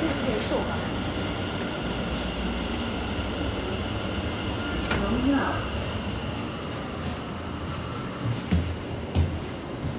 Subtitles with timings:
[0.00, 0.72] 只有天可以做吧。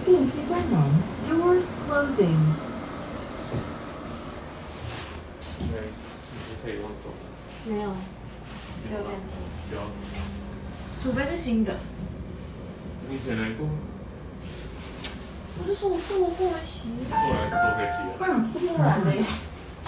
[0.03, 0.73] 电梯关门
[1.29, 2.41] ，Doors closing。
[5.71, 5.73] 对，
[6.33, 7.13] 你可以用走的。
[7.71, 7.85] 没有，
[8.87, 9.21] 只有电梯，
[9.69, 9.77] 不要，
[11.01, 11.77] 除非是新的。
[13.07, 13.67] 你以前来过？
[15.59, 18.25] 我就说我坐过习，后来坐飞机啊？
[18.27, 19.09] 上天不然嘞，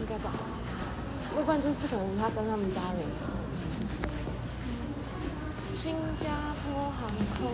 [0.00, 0.30] 应该吧。
[1.36, 3.06] 要不然就是可能他跟他们家人。
[5.74, 6.26] 新加
[6.62, 7.50] 坡航空。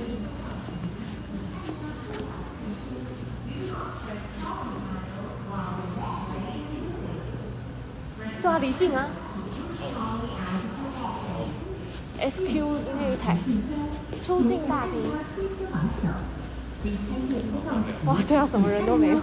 [8.43, 9.09] 对啊，离近啊。
[12.19, 12.41] SQ
[12.97, 13.37] 那一台，
[14.23, 14.95] 出境大厅。
[18.07, 19.19] 哇，对啊，什么人都没有。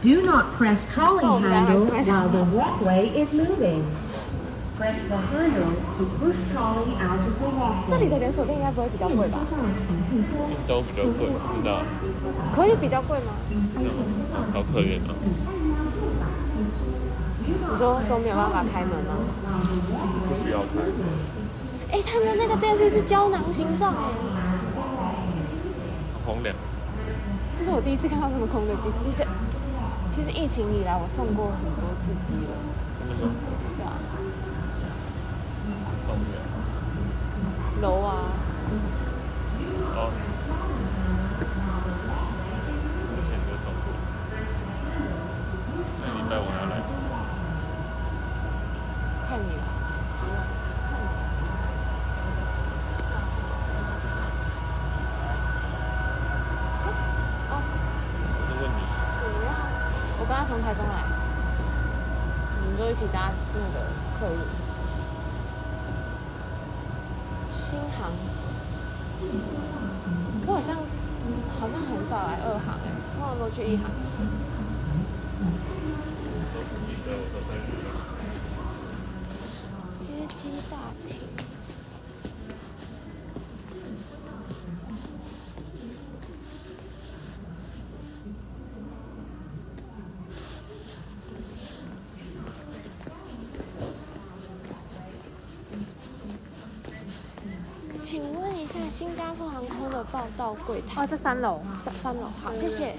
[0.00, 3.82] Do not press trolley handle while the walkway is moving.
[4.78, 8.08] Press the handle to push trolley out of the walkway.
[8.08, 9.40] 的连锁店应该不会比较贵吧？
[10.68, 11.82] 都比较贵，不知道，
[12.54, 13.32] 可以比较贵吗？
[14.52, 15.14] 好可怜哦。
[17.44, 19.16] 你说都没有办法开门吗？
[20.28, 20.78] 不需要开。
[21.90, 23.98] 哎、他们那个电梯是胶囊形状哎，
[26.24, 26.54] 红两，
[27.58, 28.90] 这是我第一次看到这么空的机。
[29.18, 29.26] 这
[30.18, 32.58] 其实疫情以来，我送过很多次鸡了，
[32.98, 33.30] 真的吗？
[33.76, 33.94] 对啊，
[36.08, 36.34] 送的。
[37.80, 38.26] 楼啊，
[39.94, 40.10] 哦。
[43.14, 43.86] 之前就送过。
[46.02, 46.74] 那你带我要来？
[49.28, 49.62] 看你了。
[57.50, 57.62] 哦，
[58.34, 58.78] 我是问你。
[59.20, 59.48] 我要，
[60.20, 60.94] 我刚刚从台中来，
[62.60, 63.76] 我们就一起搭那个
[64.18, 64.38] 客运。
[67.52, 68.10] 新航，
[70.46, 70.76] 我好像
[71.60, 72.88] 好像很少来二行哎、
[73.18, 73.84] 通常都去一航。
[76.54, 77.86] 都不记得，我都在学校。
[80.00, 80.74] 接机大
[81.06, 81.08] 厅。
[98.02, 101.60] 请问一下，新加坡航空的报到柜台哦，在三楼。
[101.78, 102.94] 三三楼，好，谢谢。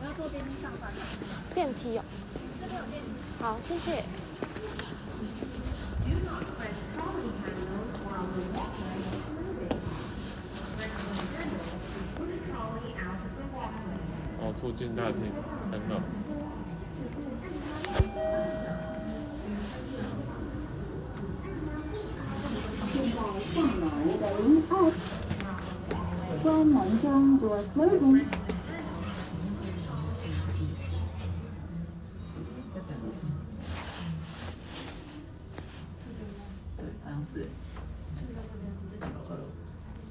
[0.00, 1.00] 我要坐电梯上班的。
[1.54, 2.04] 电梯哦，
[3.42, 4.02] 好，谢谢。
[14.40, 15.30] 哦，促进大厅，
[15.70, 16.00] 很好。
[26.44, 28.20] 关门窗，door closing。
[36.76, 37.48] 对，好像是。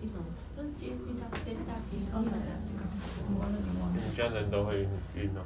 [0.01, 0.17] 一种
[0.57, 2.47] 就是接近到接近到提升的人，
[3.93, 5.39] 你家人都会晕哦。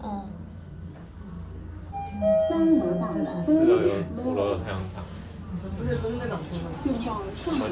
[0.00, 0.26] 哦，
[2.50, 3.46] 三楼到了。
[3.46, 5.04] 四楼有五楼有太阳堂，
[5.78, 6.72] 不是不是那种图吗？
[6.80, 7.62] 现在上楼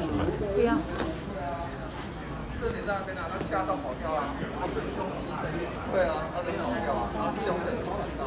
[0.55, 0.77] 不要。
[2.85, 4.23] 这你在那边拿，他吓到跑掉了。
[5.93, 8.21] 对啊，他人跑掉啊，然后叫人都知道。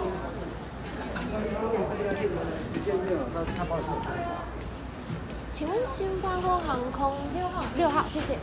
[2.72, 3.80] 时间没有，他他帮我
[5.52, 7.64] 请问新加坡航空六号？
[7.76, 8.38] 六号，谢谢。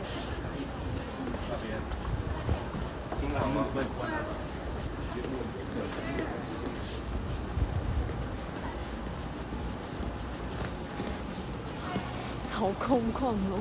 [12.52, 13.58] 好空旷哦。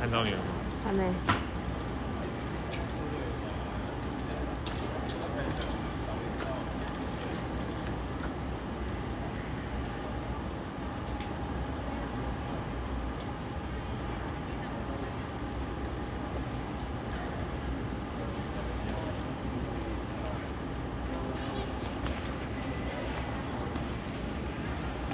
[0.00, 0.44] 看到你了吗？
[0.84, 1.10] 还没。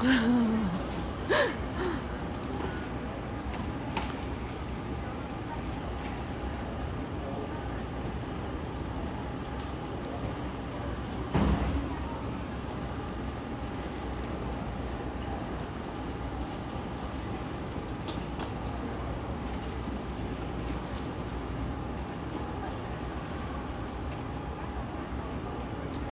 [0.02, 0.38] Wow.